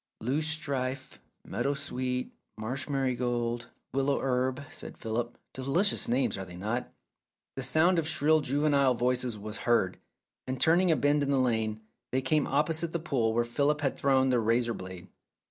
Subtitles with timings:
[0.19, 5.37] "Loosestrife, meadow sweet, marsh marigold, willow herb," said Philip.
[5.53, 6.91] "Delicious names, are they not?"
[7.55, 9.99] The sound of shrill juvenile voices was heard,
[10.47, 13.95] and turning a bend in the lane, they came opposite the pool where Philip had
[13.95, 15.07] thrown the razor blade.